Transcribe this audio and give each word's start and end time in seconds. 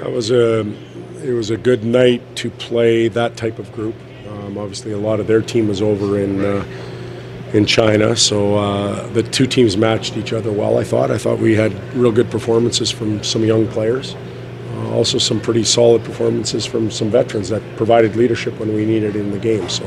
That 0.00 0.10
was 0.10 0.30
a 0.30 0.60
it 1.22 1.32
was 1.32 1.50
a 1.50 1.56
good 1.56 1.84
night 1.84 2.36
to 2.36 2.50
play 2.50 3.08
that 3.08 3.36
type 3.36 3.58
of 3.58 3.72
group. 3.72 3.94
Um, 4.28 4.58
obviously, 4.58 4.92
a 4.92 4.98
lot 4.98 5.20
of 5.20 5.26
their 5.26 5.40
team 5.40 5.68
was 5.68 5.80
over 5.82 6.18
in 6.18 6.44
uh, 6.44 6.64
in 7.52 7.64
China, 7.64 8.16
so 8.16 8.56
uh, 8.56 9.06
the 9.08 9.22
two 9.22 9.46
teams 9.46 9.76
matched 9.76 10.16
each 10.16 10.32
other 10.32 10.52
well. 10.52 10.78
I 10.78 10.84
thought. 10.84 11.10
I 11.10 11.18
thought 11.18 11.38
we 11.38 11.54
had 11.54 11.72
real 11.94 12.12
good 12.12 12.30
performances 12.30 12.90
from 12.90 13.22
some 13.22 13.44
young 13.44 13.68
players. 13.68 14.14
Uh, 14.74 14.92
also, 14.92 15.18
some 15.18 15.40
pretty 15.40 15.64
solid 15.64 16.04
performances 16.04 16.66
from 16.66 16.90
some 16.90 17.10
veterans 17.10 17.48
that 17.48 17.62
provided 17.76 18.16
leadership 18.16 18.58
when 18.58 18.74
we 18.74 18.84
needed 18.84 19.16
in 19.16 19.30
the 19.30 19.38
game. 19.38 19.68
So. 19.68 19.86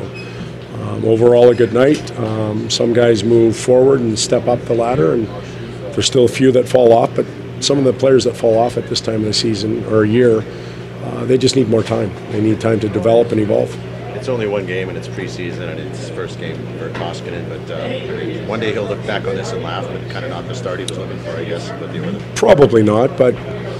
Um, 0.80 1.04
overall, 1.04 1.50
a 1.50 1.56
good 1.56 1.74
night. 1.74 2.18
Um, 2.18 2.70
some 2.70 2.94
guys 2.94 3.24
move 3.24 3.56
forward 3.56 4.00
and 4.00 4.18
step 4.18 4.48
up 4.48 4.62
the 4.62 4.74
ladder, 4.74 5.14
and 5.14 5.28
there's 5.94 6.08
still 6.08 6.26
a 6.26 6.30
few 6.30 6.52
that 6.54 6.68
fall 6.68 6.94
off. 6.94 7.16
But 7.16 7.26
some 7.60 7.78
of 7.78 7.84
the 7.84 7.94
players 7.94 8.24
that 8.24 8.36
fall 8.36 8.57
off 8.57 8.78
at 8.78 8.88
this 8.88 9.02
time 9.02 9.16
of 9.16 9.25
the 9.25 9.34
season 9.34 9.84
or 9.86 10.06
year, 10.06 10.43
uh, 11.04 11.25
they 11.25 11.38
just 11.38 11.56
need 11.56 11.70
more 11.70 11.84
time. 11.84 12.14
They 12.32 12.42
need 12.42 12.62
time 12.62 12.79
to 12.82 12.89
develop 12.89 13.32
and 13.32 13.39
evolve. 13.39 13.75
It's 14.15 14.28
only 14.28 14.48
one 14.48 14.65
game 14.65 14.89
and 14.89 14.98
it's 14.98 15.07
preseason 15.07 15.70
and 15.70 15.79
it's 15.79 16.10
first 16.10 16.39
game 16.39 16.57
for 16.78 16.89
Koskinen, 16.89 17.48
but 17.48 17.71
uh, 17.71 18.48
one 18.48 18.60
day 18.60 18.74
he'll 18.74 18.84
look 18.84 19.06
back 19.07 19.25
on 19.25 19.36
this 19.36 19.54
and 19.54 19.64
laugh, 19.64 19.88
but 19.88 20.12
kind 20.12 20.25
of 20.25 20.32
not 20.32 20.46
the 20.46 20.54
start 20.54 20.79
he 20.79 20.86
was 20.86 20.98
looking 20.98 21.18
for, 21.20 21.29
I 21.32 21.46
guess. 21.46 21.70
Probably 22.37 22.84
not, 22.84 23.18
but 23.18 23.34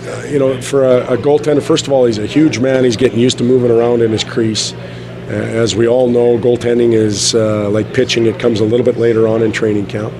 uh, 0.10 0.24
you 0.30 0.40
know, 0.40 0.62
for 0.62 0.86
a, 0.86 1.14
a 1.14 1.18
goaltender, 1.18 1.62
first 1.62 1.88
of 1.88 1.94
all, 1.94 2.06
he's 2.06 2.18
a 2.18 2.26
huge 2.26 2.60
man. 2.60 2.84
He's 2.86 2.96
getting 2.98 3.20
used 3.20 3.38
to 3.40 3.44
moving 3.44 3.70
around 3.70 4.02
in 4.02 4.12
his 4.12 4.24
crease. 4.24 4.74
Uh, 4.74 5.34
as 5.34 5.76
we 5.76 5.88
all 5.88 6.08
know, 6.10 6.38
goaltending 6.40 6.94
is 6.94 7.36
uh, 7.36 7.70
like 7.70 7.94
pitching; 7.94 8.26
it 8.26 8.40
comes 8.40 8.62
a 8.62 8.64
little 8.64 8.86
bit 8.86 8.98
later 8.98 9.28
on 9.28 9.44
in 9.44 9.52
training 9.52 9.86
camp, 9.88 10.14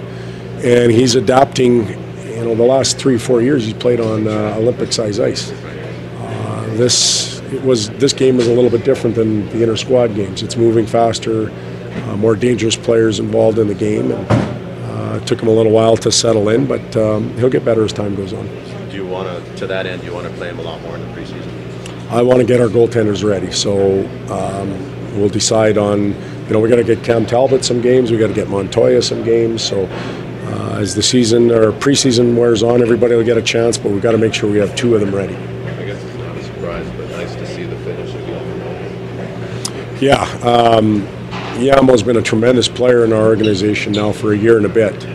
and 0.64 0.92
he's 0.92 1.16
adapting. 1.16 1.88
You 2.30 2.46
know, 2.46 2.56
the 2.56 2.64
last 2.64 2.98
three, 2.98 3.18
four 3.18 3.42
years 3.42 3.66
he's 3.66 3.74
played 3.74 4.00
on 4.00 4.28
uh, 4.28 4.56
Olympic-size 4.58 5.20
ice. 5.20 5.52
Uh, 5.52 6.74
this 6.78 7.40
it 7.52 7.62
was 7.64 7.90
this 7.92 8.14
game 8.14 8.40
is 8.40 8.48
a 8.48 8.54
little 8.54 8.70
bit 8.70 8.86
different 8.86 9.16
than 9.16 9.48
the 9.50 9.62
inter 9.62 9.76
squad 9.76 10.16
games. 10.16 10.44
It's 10.44 10.56
moving 10.56 10.86
faster, 10.86 11.52
uh, 11.52 12.18
more 12.18 12.36
dangerous 12.36 12.76
players 12.76 13.20
involved 13.20 13.60
in 13.60 13.68
the 13.68 13.76
game, 13.76 14.12
and 14.12 14.32
uh, 14.32 15.20
it 15.22 15.28
took 15.28 15.42
him 15.42 15.48
a 15.48 15.52
little 15.52 15.72
while 15.72 15.98
to 15.98 16.12
settle 16.12 16.50
in, 16.50 16.68
but 16.68 16.96
um, 16.96 17.36
he'll 17.38 17.50
get 17.50 17.66
better 17.66 17.84
as 17.84 17.92
time 17.92 18.16
goes 18.16 18.34
on. 18.34 18.46
Do 18.90 18.96
you 18.96 19.06
want 19.06 19.28
to, 19.28 19.56
to 19.58 19.68
that 19.68 19.86
end, 19.86 20.02
do 20.02 20.08
you 20.08 20.14
want 20.14 20.28
to 20.28 20.34
play 20.34 20.50
him 20.50 20.60
a 20.60 20.62
lot 20.62 20.82
more 20.82 20.96
in 20.96 21.02
the 21.02 21.20
preseason? 21.20 22.10
I 22.10 22.22
want 22.22 22.40
to 22.40 22.46
get 22.46 22.60
our 22.62 22.68
goaltenders 22.68 23.24
ready, 23.24 23.52
so 23.52 24.08
um, 24.32 25.20
we'll 25.20 25.30
decide 25.30 25.78
on. 25.78 26.14
You 26.48 26.54
know, 26.54 26.60
we 26.60 26.70
got 26.70 26.78
to 26.78 26.84
get 26.84 27.04
Cam 27.04 27.28
Talbot 27.28 27.64
some 27.64 27.82
games. 27.82 28.10
We 28.10 28.18
got 28.18 28.28
to 28.28 28.34
get 28.34 28.48
Montoya 28.48 29.04
some 29.04 29.24
games. 29.24 29.62
So 29.62 29.86
uh, 30.50 30.80
as 30.80 30.96
the 30.96 31.04
season 31.04 31.52
or 31.52 31.72
preseason 31.72 32.36
wears 32.36 32.64
on, 32.64 32.82
everybody 32.82 33.16
will 33.16 33.24
get 33.24 33.38
a 33.38 33.42
chance, 33.42 33.78
but 33.78 33.92
we've 33.92 34.02
got 34.02 34.14
to 34.14 34.18
make 34.18 34.34
sure 34.34 34.50
we 34.50 34.58
have 34.58 34.76
two 34.76 34.96
of 34.96 35.02
them 35.02 35.14
ready. 35.14 35.36
I 35.36 35.86
guess 35.86 36.04
it's 36.04 36.16
not 36.18 36.36
a 36.36 36.44
surprise, 36.44 36.90
but 36.98 37.10
nice 37.12 37.36
to 37.36 37.46
see 37.46 37.64
the 37.64 37.76
finish. 37.78 38.10
Yeah, 40.02 40.24
um, 40.44 41.02
Yamo's 41.58 42.04
been 42.04 42.16
a 42.16 42.22
tremendous 42.22 42.70
player 42.70 43.04
in 43.04 43.12
our 43.12 43.26
organization 43.28 43.92
now 43.92 44.14
for 44.14 44.32
a 44.32 44.38
year 44.38 44.56
and 44.56 44.66
a 44.66 44.70
bit, 44.70 45.06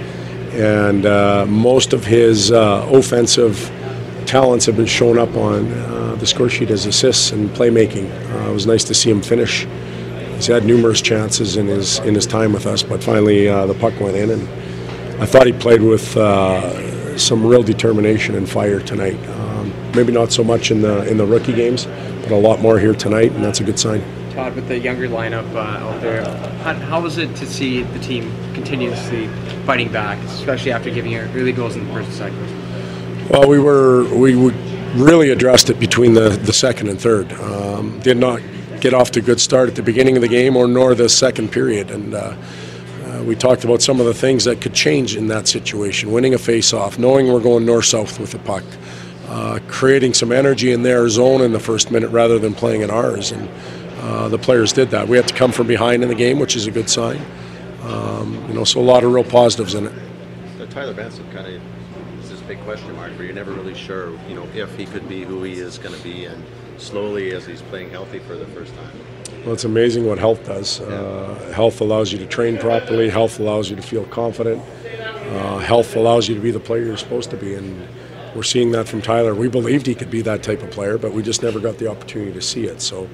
and 0.52 1.06
uh, 1.06 1.46
most 1.48 1.94
of 1.94 2.04
his 2.04 2.52
uh, 2.52 2.86
offensive 2.92 3.72
talents 4.26 4.66
have 4.66 4.76
been 4.76 4.84
shown 4.84 5.18
up 5.18 5.34
on 5.36 5.72
uh, 5.72 6.16
the 6.16 6.26
score 6.26 6.50
sheet 6.50 6.70
as 6.70 6.84
assists 6.84 7.32
and 7.32 7.48
playmaking. 7.50 8.10
Uh, 8.30 8.50
it 8.50 8.52
was 8.52 8.66
nice 8.66 8.84
to 8.84 8.92
see 8.94 9.10
him 9.10 9.22
finish. 9.22 9.66
He's 10.34 10.48
had 10.48 10.66
numerous 10.66 11.00
chances 11.00 11.56
in 11.56 11.66
his 11.66 11.98
in 12.00 12.14
his 12.14 12.26
time 12.26 12.52
with 12.52 12.66
us, 12.66 12.82
but 12.82 13.02
finally 13.02 13.48
uh, 13.48 13.64
the 13.64 13.74
puck 13.74 13.98
went 14.00 14.16
in, 14.16 14.30
and 14.30 14.46
I 15.20 15.26
thought 15.26 15.46
he 15.46 15.52
played 15.52 15.80
with 15.80 16.16
uh, 16.16 17.16
some 17.16 17.46
real 17.46 17.62
determination 17.62 18.34
and 18.34 18.48
fire 18.48 18.80
tonight. 18.80 19.18
Um, 19.28 19.72
maybe 19.94 20.12
not 20.12 20.32
so 20.32 20.42
much 20.42 20.70
in 20.70 20.82
the 20.82 21.08
in 21.08 21.18
the 21.18 21.26
rookie 21.26 21.52
games, 21.52 21.86
but 22.22 22.32
a 22.32 22.36
lot 22.36 22.60
more 22.60 22.78
here 22.78 22.94
tonight, 22.94 23.30
and 23.32 23.44
that's 23.44 23.60
a 23.60 23.64
good 23.64 23.78
sign. 23.78 24.02
Todd, 24.32 24.56
with 24.56 24.66
the 24.66 24.76
younger 24.76 25.08
lineup 25.08 25.48
uh, 25.54 25.60
out 25.60 26.00
there, 26.00 26.24
how, 26.64 26.74
how 26.74 27.00
was 27.00 27.18
it 27.18 27.34
to 27.36 27.46
see 27.46 27.82
the 27.82 28.00
team 28.00 28.32
continuously 28.54 29.28
fighting 29.64 29.92
back, 29.92 30.18
especially 30.24 30.72
after 30.72 30.90
giving 30.90 31.14
early 31.14 31.52
goals 31.52 31.76
in 31.76 31.86
the 31.86 31.92
first 31.92 32.10
second? 32.18 33.30
Well, 33.30 33.48
we 33.48 33.60
were 33.60 34.12
we 34.12 34.34
would 34.34 34.56
really 34.96 35.30
addressed 35.30 35.70
it 35.70 35.78
between 35.78 36.14
the, 36.14 36.30
the 36.30 36.52
second 36.52 36.88
and 36.88 37.00
third. 37.00 37.32
Um, 37.34 38.00
did 38.00 38.16
not 38.16 38.42
get 38.80 38.94
off 38.94 39.12
to 39.12 39.20
a 39.20 39.22
good 39.22 39.40
start 39.40 39.68
at 39.68 39.76
the 39.76 39.82
beginning 39.82 40.16
of 40.16 40.22
the 40.22 40.28
game 40.28 40.56
or 40.56 40.66
nor 40.66 40.94
the 40.96 41.08
second 41.08 41.52
period, 41.52 41.92
and 41.92 42.14
uh, 42.14 42.36
we 43.24 43.34
talked 43.34 43.64
about 43.64 43.82
some 43.82 44.00
of 44.00 44.06
the 44.06 44.14
things 44.14 44.44
that 44.44 44.60
could 44.60 44.74
change 44.74 45.16
in 45.16 45.28
that 45.28 45.48
situation. 45.48 46.12
Winning 46.12 46.34
a 46.34 46.38
face-off, 46.38 46.98
knowing 46.98 47.32
we're 47.32 47.40
going 47.40 47.64
north-south 47.64 48.20
with 48.20 48.32
the 48.32 48.38
puck, 48.38 48.64
uh, 49.28 49.58
creating 49.68 50.14
some 50.14 50.32
energy 50.32 50.72
in 50.72 50.82
their 50.82 51.08
zone 51.08 51.40
in 51.40 51.52
the 51.52 51.60
first 51.60 51.90
minute 51.90 52.10
rather 52.10 52.38
than 52.38 52.54
playing 52.54 52.82
in 52.82 52.90
ours, 52.90 53.32
and 53.32 53.48
uh, 54.00 54.28
the 54.28 54.38
players 54.38 54.72
did 54.72 54.90
that. 54.90 55.08
We 55.08 55.16
had 55.16 55.26
to 55.28 55.34
come 55.34 55.52
from 55.52 55.66
behind 55.66 56.02
in 56.02 56.08
the 56.08 56.14
game, 56.14 56.38
which 56.38 56.56
is 56.56 56.66
a 56.66 56.70
good 56.70 56.90
sign. 56.90 57.20
Um, 57.82 58.44
you 58.48 58.54
know, 58.54 58.64
so 58.64 58.80
a 58.80 58.82
lot 58.82 59.04
of 59.04 59.12
real 59.12 59.24
positives 59.24 59.74
in 59.74 59.86
it. 59.86 59.92
Tyler 60.74 60.92
Benson 60.92 61.24
kind 61.30 61.46
of 61.46 61.62
is 62.20 62.30
this 62.30 62.40
big 62.42 62.58
question 62.64 62.92
mark 62.96 63.12
where 63.12 63.24
you're 63.24 63.34
never 63.34 63.52
really 63.52 63.74
sure, 63.74 64.10
you 64.28 64.34
know, 64.34 64.42
if 64.54 64.76
he 64.76 64.86
could 64.86 65.08
be 65.08 65.22
who 65.22 65.44
he 65.44 65.52
is 65.52 65.78
going 65.78 65.94
to 65.94 66.02
be, 66.02 66.24
and 66.24 66.42
slowly 66.78 67.30
as 67.30 67.46
he's 67.46 67.62
playing 67.62 67.90
healthy 67.90 68.18
for 68.18 68.34
the 68.34 68.46
first 68.46 68.74
time. 68.74 69.00
Well, 69.44 69.52
it's 69.52 69.64
amazing 69.64 70.06
what 70.06 70.18
health 70.18 70.46
does. 70.46 70.80
Uh, 70.80 71.52
health 71.54 71.82
allows 71.82 72.10
you 72.10 72.16
to 72.16 72.24
train 72.24 72.56
properly. 72.56 73.10
Health 73.10 73.38
allows 73.38 73.68
you 73.68 73.76
to 73.76 73.82
feel 73.82 74.06
confident. 74.06 74.62
Uh, 74.88 75.58
health 75.58 75.94
allows 75.96 76.30
you 76.30 76.34
to 76.34 76.40
be 76.40 76.50
the 76.50 76.60
player 76.60 76.82
you're 76.82 76.96
supposed 76.96 77.28
to 77.28 77.36
be, 77.36 77.54
and 77.54 77.86
we're 78.34 78.42
seeing 78.42 78.70
that 78.70 78.88
from 78.88 79.02
Tyler. 79.02 79.34
We 79.34 79.48
believed 79.48 79.84
he 79.84 79.94
could 79.94 80.10
be 80.10 80.22
that 80.22 80.42
type 80.42 80.62
of 80.62 80.70
player, 80.70 80.96
but 80.96 81.12
we 81.12 81.22
just 81.22 81.42
never 81.42 81.60
got 81.60 81.76
the 81.76 81.90
opportunity 81.90 82.32
to 82.32 82.40
see 82.40 82.64
it. 82.64 82.80
So 82.80 83.06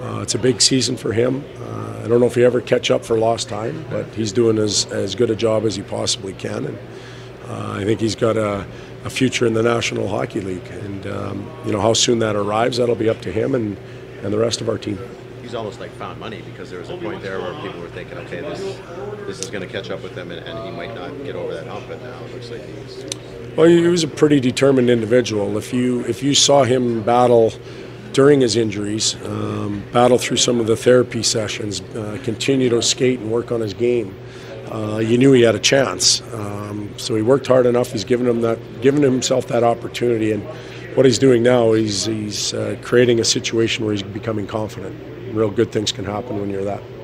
uh, 0.00 0.20
it's 0.22 0.34
a 0.34 0.38
big 0.38 0.62
season 0.62 0.96
for 0.96 1.12
him. 1.12 1.44
Uh, 1.58 2.00
I 2.04 2.08
don't 2.08 2.20
know 2.20 2.26
if 2.26 2.36
he 2.36 2.44
ever 2.44 2.62
catch 2.62 2.90
up 2.90 3.04
for 3.04 3.18
lost 3.18 3.50
time, 3.50 3.84
but 3.90 4.06
he's 4.14 4.32
doing 4.32 4.56
as, 4.56 4.86
as 4.86 5.14
good 5.14 5.28
a 5.28 5.36
job 5.36 5.66
as 5.66 5.76
he 5.76 5.82
possibly 5.82 6.32
can, 6.32 6.64
and 6.64 6.78
uh, 7.48 7.72
I 7.72 7.84
think 7.84 8.00
he's 8.00 8.16
got 8.16 8.38
a, 8.38 8.66
a 9.04 9.10
future 9.10 9.44
in 9.44 9.52
the 9.52 9.62
National 9.62 10.08
Hockey 10.08 10.40
League. 10.40 10.66
And 10.68 11.06
um, 11.06 11.50
you 11.66 11.72
know 11.72 11.82
how 11.82 11.92
soon 11.92 12.20
that 12.20 12.34
arrives, 12.34 12.78
that'll 12.78 12.94
be 12.94 13.10
up 13.10 13.20
to 13.20 13.30
him 13.30 13.54
and, 13.54 13.76
and 14.22 14.32
the 14.32 14.38
rest 14.38 14.62
of 14.62 14.70
our 14.70 14.78
team 14.78 14.98
he's 15.46 15.54
almost 15.54 15.78
like 15.78 15.92
found 15.92 16.18
money 16.18 16.42
because 16.42 16.70
there 16.70 16.80
was 16.80 16.90
a 16.90 16.96
point 16.96 17.22
there 17.22 17.40
where 17.40 17.54
people 17.62 17.80
were 17.80 17.88
thinking, 17.88 18.18
okay, 18.18 18.40
this 18.40 18.60
this 19.26 19.38
is 19.38 19.48
going 19.48 19.62
to 19.62 19.72
catch 19.72 19.90
up 19.90 20.02
with 20.02 20.16
him, 20.16 20.32
and, 20.32 20.44
and, 20.44 20.58
he 20.68 20.76
might 20.76 20.92
not 20.92 21.10
get 21.22 21.36
over 21.36 21.54
that 21.54 21.68
hump. 21.68 21.86
But 21.86 22.02
now 22.02 22.24
it 22.24 22.34
looks 22.34 22.50
like 22.50 22.62
he's. 22.66 23.06
Well, 23.56 23.68
he 23.68 23.86
was 23.86 24.02
a 24.02 24.08
pretty 24.08 24.40
determined 24.40 24.90
individual. 24.90 25.56
If 25.56 25.72
you 25.72 26.04
if 26.06 26.20
you 26.20 26.34
saw 26.34 26.64
him 26.64 27.02
battle 27.04 27.52
during 28.12 28.40
his 28.40 28.56
injuries, 28.56 29.14
um, 29.24 29.84
battle 29.92 30.18
through 30.18 30.38
some 30.38 30.58
of 30.58 30.66
the 30.66 30.76
therapy 30.76 31.22
sessions, 31.22 31.80
uh, 31.80 32.18
continue 32.24 32.68
to 32.70 32.82
skate 32.82 33.20
and 33.20 33.30
work 33.30 33.52
on 33.52 33.60
his 33.60 33.72
game. 33.72 34.18
Uh, 34.72 34.98
you 34.98 35.16
knew 35.16 35.32
he 35.32 35.42
had 35.42 35.54
a 35.54 35.60
chance. 35.60 36.22
Um, 36.34 36.92
so 36.96 37.14
he 37.14 37.22
worked 37.22 37.46
hard 37.46 37.66
enough. 37.66 37.92
He's 37.92 38.04
given 38.04 38.26
him 38.26 38.40
that, 38.40 38.58
given 38.82 39.00
himself 39.00 39.46
that 39.46 39.62
opportunity, 39.62 40.32
and 40.32 40.42
what 40.96 41.06
he's 41.06 41.20
doing 41.20 41.44
now, 41.44 41.72
he's 41.72 42.06
he's 42.06 42.52
uh, 42.52 42.76
creating 42.82 43.20
a 43.20 43.24
situation 43.24 43.84
where 43.84 43.94
he's 43.94 44.02
becoming 44.02 44.48
confident 44.48 45.15
real 45.32 45.50
good 45.50 45.72
things 45.72 45.92
can 45.92 46.04
happen 46.04 46.40
when 46.40 46.50
you're 46.50 46.64
that. 46.64 46.95